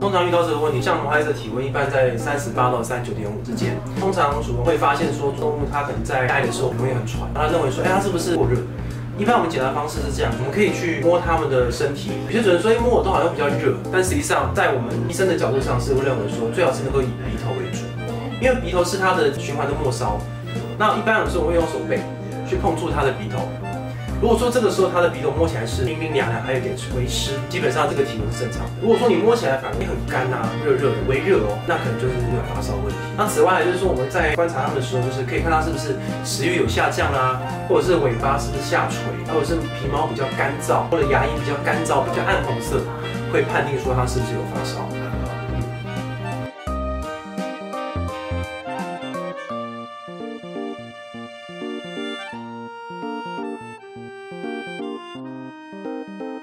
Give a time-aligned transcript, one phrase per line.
[0.00, 8.56] 通常遇到这个问题，像毛孩子的体温一般在三十八到三十九点五之间，通常主人会发现说动物它可能在爱的时候容易很喘，他认为说，哎，它是不是过热？
[9.18, 17.82] 一般我们检查方式是这样，我们可以去摸它们的身体，有些主人说，哎，摸我都好像比较热，但实际上在我们医生的角度上是会认为说，最好是能够以鼻头为主，
[18.40, 20.16] 因为鼻头是它的循环的末梢。
[20.78, 21.98] 那一般有时候我会用手背
[22.46, 23.42] 去碰触它的鼻头。
[24.20, 28.70] 如果说这个时候它的鼻头摸起来是冰冰凉凉，还有点微湿，基本上这个体温是正常的。
[28.82, 32.98] 如果说你摸起来反而很干呐、啊，热热的，微热哦，那可能就是有发烧问题。
[33.16, 35.94] 那此外就是说我们在观察它们的时候，就是可以看它是不是
[36.26, 37.38] 食欲有下降、啊，
[37.70, 38.98] 或者是尾巴是不是下垂，
[39.30, 42.82] 或者是皮毛比较干燥，或者牙龈比较干燥、比较暗红色，
[43.30, 44.82] 会判定说它是不是有发烧。
[54.78, 55.16] Thank
[56.20, 56.37] you.